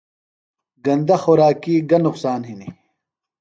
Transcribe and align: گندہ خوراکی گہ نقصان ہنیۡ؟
گندہ 0.85 1.15
خوراکی 1.21 1.75
گہ 1.89 1.97
نقصان 2.05 2.41
ہنیۡ؟ 2.47 2.73